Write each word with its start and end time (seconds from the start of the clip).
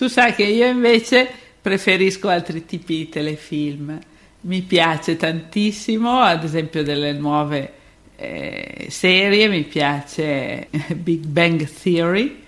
Tu 0.00 0.08
sai 0.08 0.34
che 0.34 0.44
io 0.44 0.66
invece 0.66 1.30
preferisco 1.60 2.28
altri 2.28 2.64
tipi 2.64 2.96
di 2.96 3.08
telefilm. 3.10 3.98
Mi 4.40 4.62
piace 4.62 5.18
tantissimo, 5.18 6.20
ad 6.20 6.42
esempio 6.42 6.82
delle 6.82 7.12
nuove 7.12 7.72
eh, 8.16 8.86
serie, 8.88 9.46
mi 9.48 9.62
piace 9.64 10.68
Big 10.96 11.26
Bang 11.26 11.68
Theory, 11.68 12.42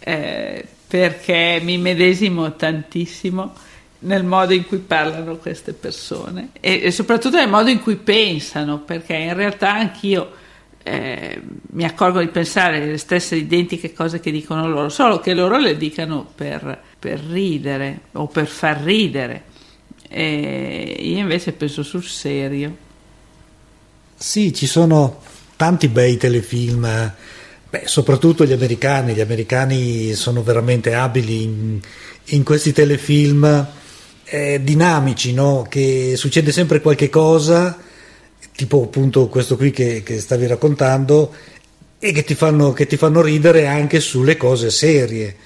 eh, 0.00 0.66
perché 0.88 1.60
mi 1.62 1.78
medesimo 1.78 2.56
tantissimo 2.56 3.54
nel 4.00 4.24
modo 4.24 4.52
in 4.52 4.66
cui 4.66 4.78
parlano 4.78 5.36
queste 5.36 5.74
persone 5.74 6.48
e, 6.58 6.80
e, 6.82 6.90
soprattutto 6.90 7.36
nel 7.36 7.48
modo 7.48 7.70
in 7.70 7.80
cui 7.80 7.94
pensano, 7.94 8.80
perché 8.80 9.14
in 9.14 9.34
realtà 9.34 9.72
anch'io 9.72 10.32
eh, 10.82 11.40
mi 11.74 11.84
accorgo 11.84 12.18
di 12.18 12.26
pensare 12.26 12.84
le 12.84 12.98
stesse 12.98 13.36
identiche 13.36 13.92
cose 13.92 14.18
che 14.18 14.32
dicono 14.32 14.66
loro, 14.66 14.88
solo 14.88 15.20
che 15.20 15.32
loro 15.32 15.58
le 15.58 15.76
dicano 15.76 16.28
per, 16.34 16.87
per 16.98 17.20
ridere 17.20 18.00
o 18.12 18.26
per 18.26 18.46
far 18.46 18.80
ridere. 18.80 19.44
E 20.08 20.96
io 21.00 21.18
invece 21.18 21.52
penso 21.52 21.82
sul 21.82 22.04
serio. 22.04 22.76
Sì, 24.16 24.52
ci 24.52 24.66
sono 24.66 25.20
tanti 25.56 25.88
bei 25.88 26.16
telefilm, 26.16 27.12
beh, 27.70 27.82
soprattutto 27.84 28.44
gli 28.44 28.52
americani, 28.52 29.14
gli 29.14 29.20
americani 29.20 30.14
sono 30.14 30.42
veramente 30.42 30.94
abili 30.94 31.42
in, 31.42 31.80
in 32.26 32.42
questi 32.42 32.72
telefilm 32.72 33.66
eh, 34.24 34.60
dinamici, 34.62 35.32
no? 35.32 35.66
che 35.68 36.14
succede 36.16 36.52
sempre 36.52 36.80
qualche 36.80 37.08
cosa, 37.08 37.78
tipo 38.54 38.82
appunto 38.82 39.28
questo 39.28 39.56
qui 39.56 39.70
che, 39.70 40.02
che 40.02 40.20
stavi 40.20 40.46
raccontando, 40.46 41.32
e 41.98 42.12
che 42.12 42.24
ti, 42.24 42.34
fanno, 42.34 42.72
che 42.72 42.86
ti 42.86 42.96
fanno 42.96 43.20
ridere 43.20 43.66
anche 43.66 44.00
sulle 44.00 44.36
cose 44.36 44.70
serie. 44.70 45.36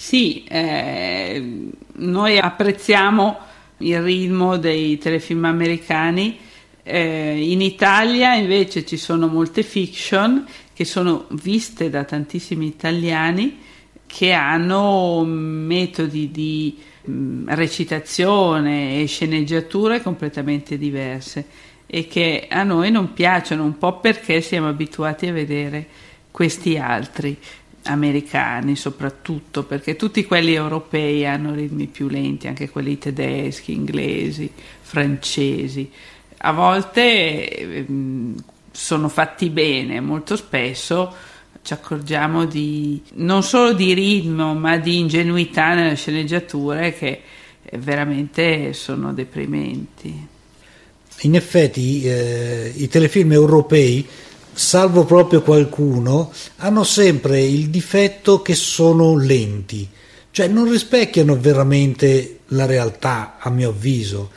Sì, 0.00 0.44
eh, 0.48 1.68
noi 1.96 2.38
apprezziamo 2.38 3.36
il 3.78 4.00
ritmo 4.00 4.56
dei 4.56 4.96
telefilm 4.96 5.44
americani. 5.44 6.38
Eh, 6.82 7.50
in 7.50 7.60
Italia 7.60 8.34
invece 8.34 8.86
ci 8.86 8.96
sono 8.96 9.26
molte 9.26 9.62
fiction 9.62 10.46
che 10.72 10.86
sono 10.86 11.26
viste 11.32 11.90
da 11.90 12.04
tantissimi 12.04 12.64
italiani 12.64 13.58
che 14.06 14.32
hanno 14.32 15.22
metodi 15.22 16.30
di 16.30 16.78
mh, 17.04 17.12
mm, 17.12 17.48
recitazione 17.50 19.02
e 19.02 19.06
sceneggiature 19.06 20.00
completamente 20.00 20.78
diverse 20.78 21.44
e 21.86 22.06
che 22.06 22.46
a 22.48 22.62
noi 22.62 22.90
non 22.90 23.12
piacciono 23.12 23.64
un 23.64 23.76
po' 23.76 24.00
perché 24.00 24.40
siamo 24.40 24.68
abituati 24.68 25.26
a 25.26 25.32
vedere 25.32 25.86
questi 26.30 26.78
altri 26.78 27.36
americani 27.84 28.76
soprattutto 28.76 29.64
perché 29.64 29.96
tutti 29.96 30.24
quelli 30.24 30.54
europei 30.54 31.26
hanno 31.26 31.54
ritmi 31.54 31.86
più 31.86 32.08
lenti 32.08 32.46
anche 32.46 32.68
quelli 32.68 32.98
tedeschi, 32.98 33.72
inglesi, 33.72 34.50
francesi 34.80 35.90
a 36.42 36.52
volte 36.52 37.50
ehm, 37.50 38.34
sono 38.70 39.08
fatti 39.08 39.50
bene, 39.50 40.00
molto 40.00 40.36
spesso 40.36 41.14
ci 41.62 41.74
accorgiamo 41.74 42.46
di 42.46 43.02
non 43.14 43.42
solo 43.42 43.74
di 43.74 43.92
ritmo 43.92 44.54
ma 44.54 44.78
di 44.78 44.98
ingenuità 44.98 45.74
nelle 45.74 45.96
sceneggiature 45.96 46.94
che 46.94 47.20
veramente 47.72 48.72
sono 48.72 49.12
deprimenti. 49.12 50.28
In 51.22 51.34
effetti 51.34 52.04
eh, 52.04 52.72
i 52.74 52.88
telefilm 52.88 53.32
europei, 53.32 54.06
salvo 54.60 55.04
proprio 55.04 55.42
qualcuno, 55.42 56.32
hanno 56.58 56.84
sempre 56.84 57.40
il 57.40 57.70
difetto 57.70 58.42
che 58.42 58.54
sono 58.54 59.16
lenti, 59.16 59.88
cioè 60.30 60.48
non 60.48 60.70
rispecchiano 60.70 61.38
veramente 61.38 62.40
la 62.48 62.66
realtà 62.66 63.36
a 63.38 63.50
mio 63.50 63.70
avviso 63.70 64.30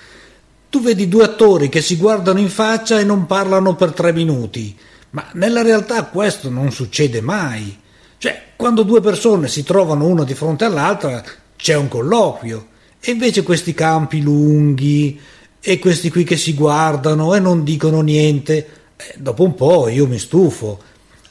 tu 0.73 0.81
vedi 0.81 1.07
due 1.07 1.23
attori 1.23 1.69
che 1.69 1.81
si 1.81 1.97
guardano 1.97 2.39
in 2.39 2.49
faccia 2.49 2.99
e 2.99 3.03
non 3.03 3.27
parlano 3.27 3.75
per 3.75 3.91
tre 3.91 4.11
minuti, 4.11 4.75
ma 5.11 5.23
nella 5.33 5.61
realtà 5.61 6.05
questo 6.05 6.49
non 6.49 6.71
succede 6.71 7.21
mai. 7.21 7.77
Cioè, 8.17 8.41
quando 8.55 8.81
due 8.81 8.99
persone 8.99 9.47
si 9.49 9.61
trovano 9.61 10.07
una 10.07 10.23
di 10.23 10.33
fronte 10.33 10.65
all'altra 10.65 11.23
c'è 11.55 11.75
un 11.75 11.87
colloquio, 11.87 12.69
e 12.99 13.11
invece 13.11 13.43
questi 13.43 13.75
campi 13.75 14.23
lunghi 14.23 15.19
e 15.59 15.77
questi 15.77 16.09
qui 16.09 16.23
che 16.23 16.37
si 16.37 16.55
guardano 16.55 17.35
e 17.35 17.39
non 17.39 17.63
dicono 17.63 18.01
niente, 18.01 18.82
dopo 19.15 19.43
un 19.43 19.55
po' 19.55 19.87
io 19.87 20.07
mi 20.07 20.19
stufo. 20.19 20.81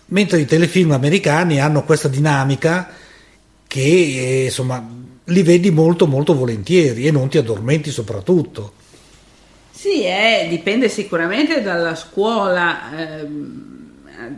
Mentre 0.06 0.40
i 0.40 0.44
telefilm 0.44 0.92
americani 0.92 1.60
hanno 1.60 1.84
questa 1.84 2.08
dinamica 2.08 2.90
che 3.66 3.80
eh, 3.80 4.44
insomma 4.44 4.86
li 5.24 5.42
vedi 5.42 5.70
molto 5.70 6.06
molto 6.06 6.34
volentieri 6.34 7.06
e 7.06 7.10
non 7.10 7.28
ti 7.28 7.38
addormenti 7.38 7.90
soprattutto. 7.90 8.74
Sì, 9.70 10.04
eh, 10.04 10.46
dipende 10.48 10.88
sicuramente 10.88 11.62
dalla 11.62 11.94
scuola, 11.94 13.20
ehm, 13.20 13.90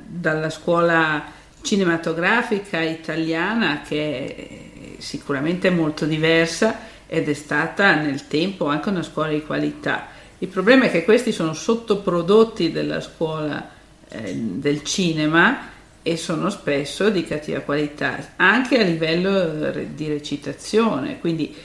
dalla 0.06 0.51
scuola 0.51 1.25
cinematografica 1.61 2.81
italiana 2.81 3.83
che 3.83 4.37
è 4.37 5.01
sicuramente 5.01 5.71
molto 5.71 6.05
diversa 6.06 6.93
ed 7.06 7.28
è 7.28 7.34
stata 7.34 7.95
nel 7.95 8.27
tempo 8.27 8.66
anche 8.66 8.89
una 8.89 9.03
scuola 9.03 9.31
di 9.31 9.43
qualità. 9.43 10.09
Il 10.44 10.50
problema 10.50 10.84
è 10.84 10.91
che 10.91 11.05
questi 11.05 11.32
sono 11.32 11.55
sottoprodotti 11.55 12.71
della 12.71 13.00
scuola 13.00 13.66
eh, 14.10 14.34
del 14.34 14.82
cinema 14.82 15.71
e 16.03 16.19
sono 16.19 16.50
spesso 16.50 17.09
di 17.09 17.25
cattiva 17.25 17.60
qualità, 17.60 18.34
anche 18.37 18.78
a 18.78 18.83
livello 18.83 19.72
di 19.94 20.06
recitazione, 20.06 21.19
quindi 21.19 21.56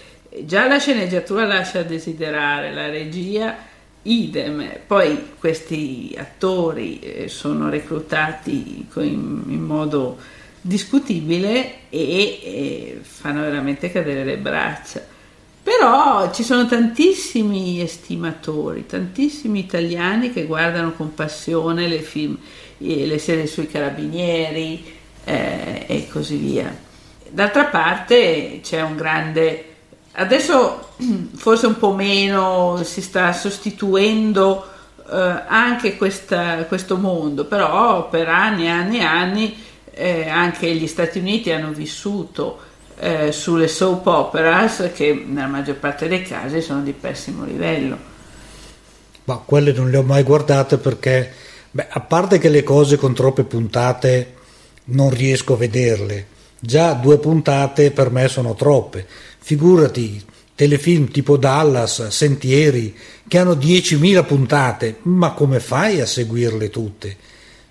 già 0.45 0.65
la 0.65 0.79
sceneggiatura 0.79 1.45
lascia 1.45 1.83
desiderare, 1.83 2.73
la 2.73 2.87
regia 2.87 3.57
idem. 4.03 4.65
Poi 4.87 5.31
questi 5.37 6.15
attori 6.17 7.01
eh, 7.01 7.27
sono 7.27 7.67
reclutati 7.69 8.87
in, 8.95 9.61
modo 9.61 10.17
discutibile 10.61 11.89
e 11.89 12.97
fanno 13.01 13.41
veramente 13.41 13.91
cadere 13.91 14.23
le 14.23 14.37
braccia. 14.37 15.17
Però 15.61 16.31
ci 16.33 16.43
sono 16.43 16.65
tantissimi 16.65 17.81
estimatori, 17.81 18.85
tantissimi 18.85 19.59
italiani 19.59 20.31
che 20.31 20.45
guardano 20.45 20.93
con 20.93 21.13
passione 21.13 21.87
le, 21.87 21.99
film, 21.99 22.37
le 22.77 23.17
serie 23.19 23.45
sui 23.45 23.67
carabinieri 23.67 24.83
eh, 25.23 25.85
e 25.87 26.07
così 26.09 26.37
via. 26.37 26.75
D'altra 27.29 27.65
parte 27.65 28.61
c'è 28.63 28.81
un 28.81 28.95
grande 28.95 29.69
Adesso 30.19 30.89
forse 31.35 31.67
un 31.67 31.77
po' 31.77 31.93
meno 31.93 32.81
si 32.83 33.01
sta 33.01 33.31
sostituendo 33.31 34.67
eh, 35.09 35.43
anche 35.47 35.97
questa, 35.97 36.65
questo 36.65 36.97
mondo, 36.97 37.45
però 37.45 38.09
per 38.09 38.27
anni 38.27 38.65
e 38.65 38.69
anni 38.69 38.97
e 38.99 39.03
anni 39.03 39.57
eh, 39.91 40.27
anche 40.27 40.73
gli 40.73 40.87
Stati 40.87 41.19
Uniti 41.19 41.51
hanno 41.51 41.71
vissuto 41.71 42.67
eh, 42.99 43.31
sulle 43.31 43.67
soap 43.67 44.05
operas 44.07 44.91
che 44.93 45.23
nella 45.25 45.47
maggior 45.47 45.75
parte 45.75 46.07
dei 46.07 46.21
casi 46.21 46.61
sono 46.61 46.81
di 46.81 46.91
pessimo 46.91 47.45
livello. 47.45 47.97
Ma 49.23 49.41
quelle 49.45 49.71
non 49.71 49.89
le 49.89 49.97
ho 49.97 50.03
mai 50.03 50.23
guardate 50.23 50.77
perché, 50.77 51.31
beh, 51.71 51.87
a 51.89 51.99
parte 52.01 52.39
che 52.39 52.49
le 52.49 52.63
cose 52.63 52.97
con 52.97 53.13
troppe 53.13 53.43
puntate 53.43 54.33
non 54.85 55.09
riesco 55.11 55.53
a 55.53 55.57
vederle, 55.57 56.25
già 56.59 56.93
due 56.93 57.19
puntate 57.19 57.91
per 57.91 58.09
me 58.11 58.27
sono 58.27 58.55
troppe 58.55 59.05
Figurati, 59.41 60.23
telefilm 60.53 61.09
tipo 61.09 61.37
Dallas, 61.37 62.09
Sentieri, 62.09 62.95
che 63.27 63.37
hanno 63.39 63.53
10.000 63.53 64.25
puntate, 64.25 64.97
ma 65.03 65.31
come 65.31 65.59
fai 65.59 66.01
a 66.01 66.05
seguirle 66.05 66.69
tutte? 66.69 67.15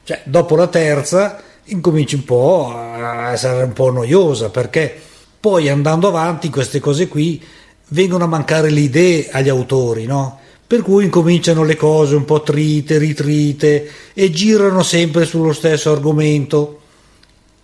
Cioè, 0.02 0.22
dopo 0.24 0.56
la 0.56 0.66
terza 0.66 1.40
incominci 1.64 2.16
un 2.16 2.24
po' 2.24 2.72
a 2.74 3.30
essere 3.30 3.62
un 3.62 3.72
po' 3.74 3.92
noiosa, 3.92 4.48
perché 4.48 5.02
poi 5.40 5.68
andando 5.68 6.08
avanti 6.08 6.50
queste 6.50 6.80
cose 6.80 7.08
qui 7.08 7.42
vengono 7.88 8.24
a 8.24 8.28
mancare 8.28 8.70
le 8.70 8.80
idee 8.80 9.28
agli 9.30 9.48
autori, 9.48 10.04
no? 10.04 10.40
Per 10.66 10.82
cui 10.82 11.04
incominciano 11.04 11.64
le 11.64 11.76
cose 11.76 12.14
un 12.14 12.24
po' 12.24 12.42
trite, 12.42 12.98
ritrite 12.98 13.90
e 14.12 14.30
girano 14.30 14.82
sempre 14.82 15.24
sullo 15.24 15.52
stesso 15.52 15.90
argomento. 15.90 16.80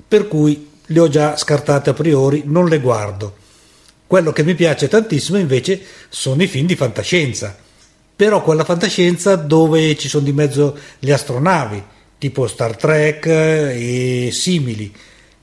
Per 0.09 0.27
cui 0.29 0.71
le 0.87 1.01
ho 1.01 1.09
già 1.09 1.37
scartate 1.37 1.91
a 1.91 1.95
priori, 1.95 2.45
non 2.47 2.67
le 2.67 2.81
guardo. 2.81 3.35
Quello 4.07 4.33
che 4.33 4.43
mi 4.43 4.55
piace 4.55 4.89
tantissimo 4.89 5.39
invece 5.39 5.81
sono 6.09 6.43
i 6.43 6.47
film 6.47 6.67
di 6.67 6.77
fantascienza, 6.77 7.57
però 8.17 8.43
quella 8.43 8.65
fantascienza 8.65 9.35
dove 9.35 9.97
ci 9.97 10.09
sono 10.09 10.25
di 10.25 10.33
mezzo 10.33 10.79
le 11.01 11.13
astronavi, 11.13 11.83
tipo 12.17 12.47
Star 12.47 12.77
Trek 12.77 13.27
e 13.27 14.31
simili. 14.33 14.95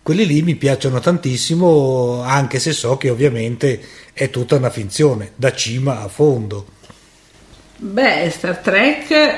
Quelli 0.04 0.26
lì 0.26 0.42
mi 0.42 0.56
piacciono 0.56 1.00
tantissimo, 1.00 2.24
anche 2.24 2.58
se 2.58 2.72
so 2.74 2.98
che 2.98 3.10
ovviamente 3.10 3.80
è 4.14 4.32
tutta 4.32 4.56
una 4.56 4.72
finzione, 4.72 5.34
da 5.36 5.54
cima 5.54 6.02
a 6.02 6.08
fondo. 6.08 6.66
Beh, 7.78 8.30
Star 8.32 8.58
Trek 8.58 9.12
eh, 9.12 9.38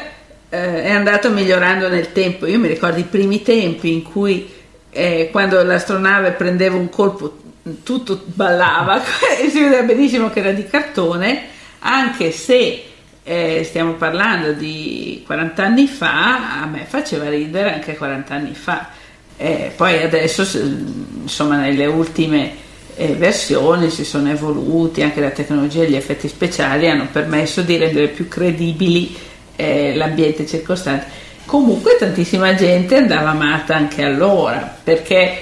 è 0.50 0.90
andato 0.90 1.32
migliorando 1.32 1.90
nel 1.90 2.14
tempo. 2.14 2.46
Io 2.46 2.60
mi 2.60 2.70
ricordo 2.70 3.00
i 3.00 3.04
primi 3.04 3.42
tempi 3.42 3.92
in 3.92 4.04
cui 4.04 4.50
eh, 4.90 5.30
quando 5.32 5.62
l'astronave 5.64 6.32
prendeva 6.32 6.78
un 6.78 6.90
colpo 6.90 7.40
tutto 7.84 8.22
ballava 8.26 9.02
e 9.40 9.50
si 9.50 9.62
vedeva 9.62 9.84
benissimo 9.84 10.30
che 10.30 10.40
era 10.40 10.52
di 10.52 10.66
cartone, 10.66 11.48
anche 11.80 12.32
se 12.32 12.84
eh, 13.24 13.64
stiamo 13.64 13.94
parlando 13.94 14.54
di 14.54 15.24
40 15.26 15.64
anni 15.64 15.88
fa, 15.88 16.62
a 16.62 16.66
me 16.66 16.86
faceva 16.88 17.30
ridere 17.30 17.74
anche 17.74 17.98
40 17.98 18.34
anni 18.34 18.54
fa. 18.54 19.02
Eh, 19.44 19.74
poi 19.76 20.02
adesso, 20.02 20.48
insomma, 21.22 21.58
nelle 21.58 21.86
ultime 21.86 22.54
eh, 22.96 23.08
versioni 23.08 23.90
si 23.90 24.06
sono 24.06 24.30
evoluti, 24.30 25.02
anche 25.02 25.20
la 25.20 25.32
tecnologia 25.32 25.84
e 25.84 25.90
gli 25.90 25.98
effetti 25.98 26.30
speciali 26.30 26.88
hanno 26.88 27.10
permesso 27.12 27.62
di 27.62 27.76
rendere 27.76 28.08
più 28.08 28.30
credibili 28.30 29.14
eh, 29.58 29.96
l'ambiente 29.96 30.48
circostante. 30.48 31.08
Comunque 31.46 31.98
tantissima 32.00 32.56
gente 32.56 32.96
andava 32.96 33.32
amata 33.32 33.76
anche 33.76 34.06
allora, 34.06 34.78
perché 34.82 35.42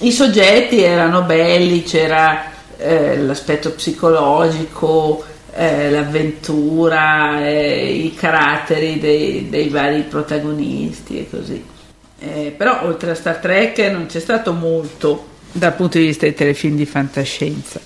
i 0.00 0.12
soggetti 0.12 0.82
erano 0.82 1.22
belli, 1.22 1.84
c'era 1.84 2.50
eh, 2.76 3.16
l'aspetto 3.16 3.70
psicologico, 3.70 5.24
eh, 5.54 5.88
l'avventura, 5.88 7.42
eh, 7.46 7.94
i 7.94 8.14
caratteri 8.14 8.98
dei, 8.98 9.48
dei, 9.48 9.70
vari 9.70 10.02
protagonisti 10.02 11.20
e 11.20 11.30
così. 11.30 11.76
Eh, 12.20 12.52
però 12.56 12.84
oltre 12.84 13.12
a 13.12 13.14
Star 13.14 13.36
Trek 13.36 13.78
non 13.90 14.06
c'è 14.06 14.20
stato 14.20 14.52
molto 14.52 15.36
dal 15.52 15.74
punto 15.74 15.98
di 15.98 16.06
vista 16.06 16.26
dei 16.26 16.34
telefilm 16.34 16.76
di 16.76 16.86
fantascienza. 16.86 17.80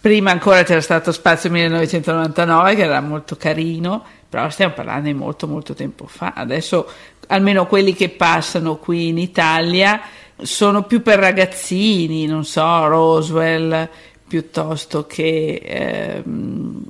Prima 0.00 0.30
ancora 0.30 0.62
c'era 0.62 0.80
stato 0.80 1.10
Spazio 1.10 1.50
1999 1.50 2.74
che 2.76 2.82
era 2.82 3.00
molto 3.00 3.36
carino, 3.36 4.04
però 4.28 4.48
stiamo 4.48 4.74
parlando 4.74 5.08
di 5.08 5.14
molto 5.14 5.48
molto 5.48 5.74
tempo 5.74 6.06
fa. 6.06 6.34
Adesso 6.36 6.88
almeno 7.28 7.66
quelli 7.66 7.94
che 7.94 8.08
passano 8.08 8.76
qui 8.76 9.08
in 9.08 9.18
Italia 9.18 10.00
sono 10.40 10.84
più 10.84 11.02
per 11.02 11.18
ragazzini, 11.18 12.26
non 12.26 12.44
so, 12.44 12.86
Roswell 12.86 13.88
piuttosto 14.28 15.06
che 15.06 15.60
ehm, 15.64 16.84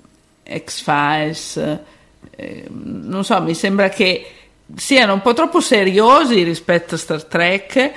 X-Files, 0.64 1.78
eh, 2.36 2.64
non 2.68 3.24
so, 3.24 3.40
mi 3.40 3.54
sembra 3.54 3.88
che 3.88 4.26
siano 4.76 5.14
un 5.14 5.22
po' 5.22 5.32
troppo 5.32 5.60
seriosi 5.60 6.42
rispetto 6.42 6.94
a 6.94 6.98
Star 6.98 7.24
Trek 7.24 7.92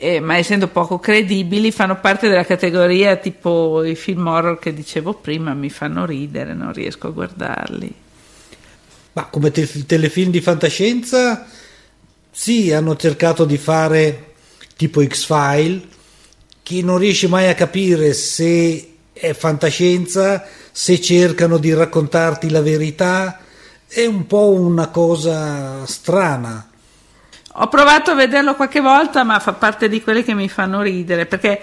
eh, 0.00 0.20
ma 0.20 0.36
essendo 0.36 0.68
poco 0.68 1.00
credibili 1.00 1.72
fanno 1.72 1.98
parte 1.98 2.28
della 2.28 2.44
categoria 2.44 3.16
tipo 3.16 3.82
i 3.82 3.96
film 3.96 4.28
horror 4.28 4.60
che 4.60 4.72
dicevo 4.72 5.14
prima, 5.14 5.54
mi 5.54 5.70
fanno 5.70 6.06
ridere, 6.06 6.54
non 6.54 6.72
riesco 6.72 7.08
a 7.08 7.10
guardarli. 7.10 7.94
Ma 9.14 9.24
come 9.24 9.50
te- 9.50 9.84
telefilm 9.86 10.30
di 10.30 10.40
fantascienza, 10.40 11.48
sì, 12.30 12.72
hanno 12.72 12.94
cercato 12.94 13.44
di 13.44 13.58
fare 13.58 14.34
tipo 14.76 15.04
X-File, 15.04 15.82
che 16.62 16.80
non 16.82 16.98
riesce 16.98 17.26
mai 17.26 17.48
a 17.48 17.54
capire 17.54 18.12
se 18.12 18.92
è 19.12 19.32
fantascienza, 19.32 20.46
se 20.70 21.00
cercano 21.00 21.58
di 21.58 21.74
raccontarti 21.74 22.50
la 22.50 22.62
verità, 22.62 23.40
è 23.88 24.04
un 24.04 24.26
po' 24.26 24.50
una 24.50 24.88
cosa 24.88 25.86
strana. 25.86 26.68
Ho 27.60 27.68
provato 27.68 28.10
a 28.10 28.14
vederlo 28.14 28.54
qualche 28.54 28.80
volta, 28.80 29.24
ma 29.24 29.38
fa 29.40 29.54
parte 29.54 29.88
di 29.88 30.02
quelle 30.02 30.22
che 30.22 30.34
mi 30.34 30.48
fanno 30.48 30.82
ridere 30.82 31.26
perché 31.26 31.60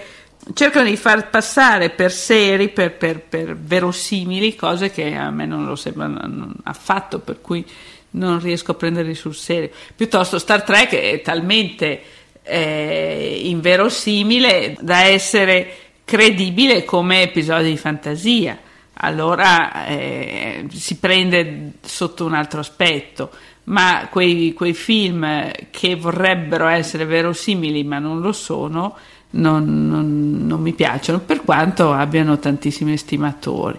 cercano 0.52 0.88
di 0.88 0.96
far 0.96 1.30
passare 1.30 1.90
per 1.90 2.12
seri, 2.12 2.68
per, 2.68 2.92
per, 2.94 3.20
per 3.20 3.56
verosimili, 3.56 4.56
cose 4.56 4.90
che 4.90 5.14
a 5.14 5.30
me 5.30 5.46
non 5.46 5.64
lo 5.64 5.76
sembrano 5.76 6.52
affatto, 6.64 7.20
per 7.20 7.40
cui 7.40 7.64
non 8.10 8.40
riesco 8.40 8.72
a 8.72 8.74
prenderli 8.74 9.14
sul 9.14 9.34
serio. 9.34 9.70
Piuttosto 9.94 10.38
Star 10.38 10.62
Trek 10.62 10.94
è 10.94 11.20
talmente 11.22 12.02
eh, 12.42 13.40
inverosimile 13.44 14.76
da 14.80 15.04
essere 15.04 15.74
credibile 16.04 16.84
come 16.84 17.22
episodio 17.22 17.70
di 17.70 17.76
fantasia. 17.76 18.58
Allora 18.98 19.86
eh, 19.86 20.66
si 20.70 20.96
prende 20.96 21.72
sotto 21.82 22.24
un 22.24 22.34
altro 22.34 22.60
aspetto 22.60 23.30
ma 23.64 24.08
quei, 24.10 24.52
quei 24.52 24.74
film 24.74 25.50
che 25.70 25.96
vorrebbero 25.96 26.66
essere 26.66 27.04
verosimili 27.04 27.82
ma 27.84 27.98
non 27.98 28.20
lo 28.20 28.32
sono, 28.32 28.96
non, 29.30 29.88
non, 29.88 30.46
non, 30.46 30.60
mi 30.60 30.72
piacciono, 30.72 31.20
per 31.20 31.42
quanto 31.42 31.92
abbiano 31.92 32.38
tantissimi 32.38 32.92
estimatori. 32.92 33.78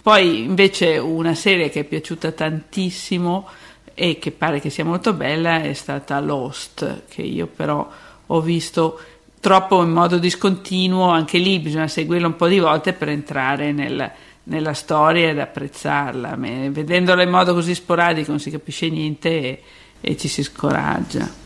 Poi 0.00 0.42
invece 0.42 0.98
una 0.98 1.34
serie 1.34 1.70
che 1.70 1.80
è 1.80 1.84
piaciuta 1.84 2.32
tantissimo 2.32 3.48
e 3.94 4.18
che 4.18 4.30
pare 4.30 4.60
che 4.60 4.70
sia 4.70 4.84
molto 4.84 5.14
bella 5.14 5.62
è 5.62 5.72
stata 5.72 6.20
Lost, 6.20 7.04
che 7.08 7.22
io 7.22 7.46
però 7.46 7.88
ho 8.26 8.40
visto 8.40 9.00
troppo 9.40 9.82
in 9.82 9.90
modo 9.90 10.18
discontinuo, 10.18 11.08
anche 11.08 11.38
lì 11.38 11.58
bisogna 11.58 11.88
seguirla 11.88 12.26
un 12.26 12.36
po' 12.36 12.48
di 12.48 12.58
volte 12.58 12.92
per 12.92 13.08
entrare 13.08 13.72
nel, 13.72 14.10
nella 14.44 14.74
storia 14.74 15.30
ed 15.30 15.38
apprezzarla. 15.38 16.36
Vedendola 16.36 17.22
in 17.22 17.30
modo 17.30 17.54
così 17.54 17.74
sporadico 17.74 18.30
non 18.30 18.40
si 18.40 18.50
capisce 18.50 18.88
niente 18.88 19.28
e, 19.28 19.62
e 20.00 20.16
ci 20.16 20.28
si 20.28 20.42
scoraggia. 20.42 21.42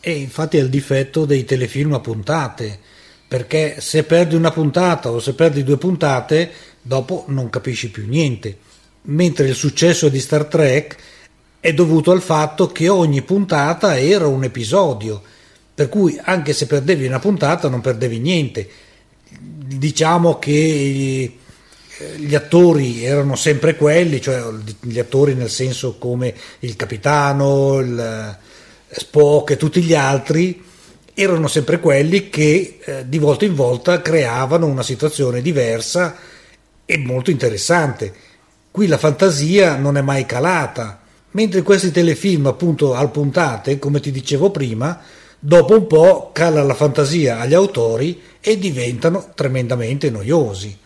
E 0.00 0.12
infatti 0.12 0.56
è 0.56 0.60
il 0.60 0.70
difetto 0.70 1.24
dei 1.26 1.44
telefilm 1.44 1.94
a 1.94 2.00
puntate, 2.00 2.78
perché 3.28 3.80
se 3.80 4.04
perdi 4.04 4.34
una 4.34 4.50
puntata 4.50 5.10
o 5.10 5.20
se 5.20 5.34
perdi 5.34 5.62
due 5.62 5.76
puntate, 5.76 6.50
dopo 6.80 7.24
non 7.28 7.50
capisci 7.50 7.90
più 7.90 8.06
niente. 8.06 8.56
Mentre 9.02 9.48
il 9.48 9.54
successo 9.54 10.08
di 10.08 10.18
Star 10.18 10.46
Trek 10.46 10.96
è 11.60 11.72
dovuto 11.74 12.10
al 12.10 12.22
fatto 12.22 12.68
che 12.68 12.88
ogni 12.88 13.22
puntata 13.22 13.98
era 13.98 14.26
un 14.26 14.44
episodio, 14.44 15.22
per 15.74 15.88
cui 15.88 16.18
anche 16.22 16.52
se 16.52 16.66
perdevi 16.66 17.06
una 17.06 17.18
puntata 17.18 17.68
non 17.68 17.80
perdevi 17.80 18.18
niente. 18.18 18.68
Diciamo 19.28 20.38
che 20.38 21.38
gli 22.16 22.34
attori 22.34 23.04
erano 23.04 23.36
sempre 23.36 23.76
quelli, 23.76 24.20
cioè 24.20 24.42
gli 24.80 24.98
attori 24.98 25.34
nel 25.34 25.50
senso 25.50 25.96
come 25.98 26.34
il 26.60 26.76
capitano, 26.76 27.78
il 27.80 27.98
eh, 27.98 28.98
Spock 28.98 29.50
e 29.50 29.56
tutti 29.56 29.82
gli 29.82 29.94
altri, 29.94 30.62
erano 31.14 31.48
sempre 31.48 31.80
quelli 31.80 32.30
che 32.30 32.78
eh, 32.82 33.08
di 33.08 33.18
volta 33.18 33.44
in 33.44 33.54
volta 33.54 34.00
creavano 34.00 34.66
una 34.66 34.82
situazione 34.82 35.42
diversa 35.42 36.16
e 36.84 36.98
molto 36.98 37.30
interessante. 37.30 38.12
Qui 38.70 38.86
la 38.86 38.98
fantasia 38.98 39.76
non 39.76 39.96
è 39.96 40.00
mai 40.00 40.24
calata, 40.24 41.00
mentre 41.32 41.62
questi 41.62 41.90
telefilm 41.90 42.46
appunto 42.46 42.94
al 42.94 43.10
puntate, 43.10 43.78
come 43.78 44.00
ti 44.00 44.10
dicevo 44.10 44.50
prima, 44.50 45.00
dopo 45.38 45.76
un 45.76 45.86
po' 45.86 46.30
cala 46.32 46.62
la 46.62 46.74
fantasia 46.74 47.40
agli 47.40 47.54
autori 47.54 48.20
e 48.40 48.58
diventano 48.58 49.32
tremendamente 49.34 50.10
noiosi. 50.10 50.78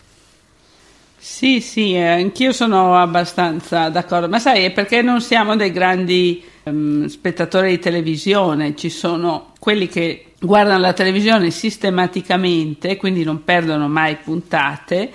Sì, 1.26 1.62
sì, 1.62 1.94
eh, 1.94 2.06
anch'io 2.06 2.52
sono 2.52 2.98
abbastanza 2.98 3.88
d'accordo, 3.88 4.28
ma 4.28 4.38
sai, 4.38 4.64
è 4.64 4.72
perché 4.72 5.00
non 5.00 5.22
siamo 5.22 5.56
dei 5.56 5.72
grandi 5.72 6.44
um, 6.64 7.06
spettatori 7.06 7.70
di 7.70 7.78
televisione, 7.78 8.76
ci 8.76 8.90
sono 8.90 9.54
quelli 9.58 9.88
che 9.88 10.32
guardano 10.38 10.80
la 10.80 10.92
televisione 10.92 11.50
sistematicamente, 11.50 12.98
quindi 12.98 13.24
non 13.24 13.42
perdono 13.42 13.88
mai 13.88 14.16
puntate 14.16 15.10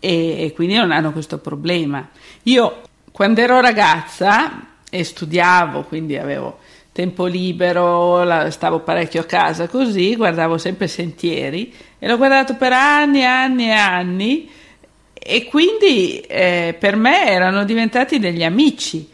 e, 0.00 0.42
e 0.42 0.52
quindi 0.54 0.76
non 0.76 0.90
hanno 0.90 1.12
questo 1.12 1.36
problema. 1.36 2.08
Io 2.44 2.80
quando 3.12 3.42
ero 3.42 3.60
ragazza 3.60 4.68
e 4.88 5.04
studiavo, 5.04 5.82
quindi 5.82 6.16
avevo 6.16 6.60
tempo 6.92 7.26
libero, 7.26 8.24
la, 8.24 8.50
stavo 8.50 8.80
parecchio 8.80 9.20
a 9.20 9.24
casa 9.24 9.68
così, 9.68 10.16
guardavo 10.16 10.56
sempre 10.56 10.88
Sentieri 10.88 11.74
e 11.98 12.08
l'ho 12.08 12.16
guardato 12.16 12.54
per 12.56 12.72
anni 12.72 13.20
e 13.20 13.24
anni 13.24 13.66
e 13.66 13.72
anni 13.72 14.60
e 15.24 15.44
quindi 15.44 16.18
eh, 16.20 16.74
per 16.78 16.96
me 16.96 17.28
erano 17.28 17.64
diventati 17.64 18.18
degli 18.18 18.42
amici 18.42 19.08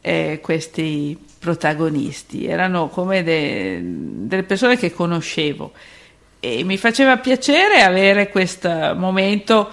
eh, 0.00 0.38
questi 0.42 1.18
protagonisti, 1.38 2.46
erano 2.46 2.88
come 2.88 3.22
de, 3.22 3.80
delle 3.82 4.42
persone 4.42 4.76
che 4.76 4.92
conoscevo. 4.92 5.72
E 6.40 6.62
mi 6.64 6.76
faceva 6.76 7.16
piacere 7.16 7.80
avere 7.80 8.28
questo 8.28 8.68
momento 8.94 9.70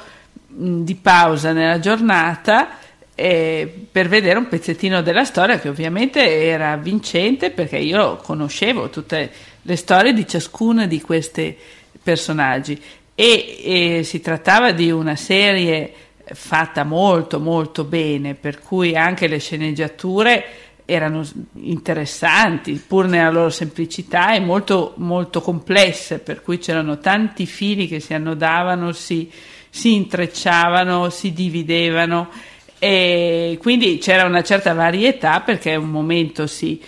mh, 0.47 0.83
di 0.83 0.95
pausa 0.95 1.51
nella 1.51 1.79
giornata 1.79 2.77
eh, 3.13 3.71
per 3.91 4.07
vedere 4.07 4.39
un 4.39 4.47
pezzettino 4.47 5.01
della 5.01 5.25
storia 5.25 5.59
che 5.59 5.67
ovviamente 5.67 6.21
era 6.45 6.77
vincente 6.77 7.51
perché 7.51 7.77
io 7.77 8.15
conoscevo 8.15 8.89
tutte 8.89 9.29
le 9.61 9.75
storie 9.75 10.13
di 10.13 10.25
ciascuno 10.25 10.87
di 10.87 11.01
questi 11.01 11.55
personaggi 12.01 12.81
e, 13.21 13.99
e 13.99 14.03
si 14.03 14.19
trattava 14.19 14.71
di 14.71 14.89
una 14.89 15.15
serie 15.15 15.93
fatta 16.33 16.83
molto 16.83 17.39
molto 17.39 17.83
bene, 17.83 18.33
per 18.33 18.59
cui 18.59 18.95
anche 18.95 19.27
le 19.27 19.37
sceneggiature 19.37 20.43
erano 20.85 21.23
interessanti, 21.53 22.83
pur 22.85 23.05
nella 23.05 23.29
loro 23.29 23.51
semplicità 23.51 24.33
e 24.33 24.39
molto, 24.39 24.93
molto 24.97 25.39
complesse, 25.39 26.17
per 26.17 26.41
cui 26.41 26.57
c'erano 26.57 26.97
tanti 26.97 27.45
fili 27.45 27.87
che 27.87 27.99
si 27.99 28.15
annodavano, 28.15 28.91
si, 28.91 29.29
si 29.69 29.93
intrecciavano, 29.93 31.11
si 31.11 31.31
dividevano. 31.31 32.27
E 32.79 33.59
quindi 33.61 33.99
c'era 33.99 34.25
una 34.25 34.41
certa 34.41 34.73
varietà 34.73 35.41
perché 35.41 35.75
un 35.75 35.91
momento 35.91 36.47
si, 36.47 36.81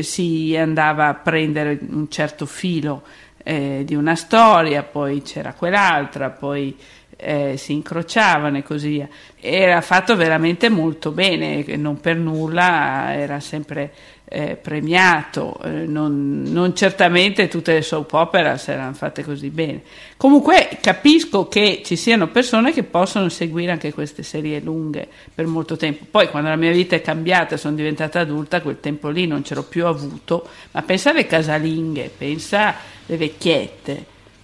si 0.00 0.56
andava 0.58 1.06
a 1.06 1.14
prendere 1.14 1.78
un 1.88 2.10
certo 2.10 2.44
filo 2.44 3.04
eh, 3.48 3.82
di 3.84 3.94
una 3.94 4.16
storia, 4.16 4.82
poi 4.82 5.22
c'era 5.22 5.52
quell'altra, 5.52 6.30
poi 6.30 6.76
eh, 7.16 7.54
si 7.56 7.74
incrociavano 7.74 8.58
e 8.58 8.64
così 8.64 8.88
via. 8.88 9.08
Era 9.38 9.80
fatto 9.82 10.16
veramente 10.16 10.68
molto 10.68 11.12
bene, 11.12 11.64
non 11.76 12.00
per 12.00 12.16
nulla 12.16 13.14
era 13.14 13.38
sempre 13.38 13.92
eh, 14.24 14.56
premiato, 14.56 15.56
eh, 15.62 15.86
non, 15.86 16.42
non, 16.44 16.74
certamente 16.74 17.46
tutte 17.46 17.74
le 17.74 17.82
soap 17.82 18.12
opera 18.14 18.56
si 18.56 18.72
erano 18.72 18.94
fatte 18.94 19.22
così 19.22 19.50
bene. 19.50 19.82
Comunque 20.16 20.78
capisco 20.80 21.46
che 21.46 21.82
ci 21.84 21.94
siano 21.94 22.26
persone 22.26 22.72
che 22.72 22.82
possono 22.82 23.28
seguire 23.28 23.70
anche 23.70 23.92
queste 23.92 24.24
serie 24.24 24.58
lunghe 24.58 25.06
per 25.32 25.46
molto 25.46 25.76
tempo. 25.76 26.04
Poi 26.10 26.28
quando 26.30 26.48
la 26.48 26.56
mia 26.56 26.72
vita 26.72 26.96
è 26.96 27.00
cambiata, 27.00 27.56
sono 27.56 27.76
diventata 27.76 28.18
adulta, 28.18 28.60
quel 28.60 28.80
tempo 28.80 29.08
lì 29.08 29.28
non 29.28 29.44
ce 29.44 29.54
l'ho 29.54 29.62
più 29.62 29.86
avuto, 29.86 30.48
ma 30.72 30.82
pensa 30.82 31.10
alle 31.10 31.26
casalinghe, 31.26 32.10
pensa 32.18 32.94
alle 33.06 33.16
vecchiette 33.18 34.04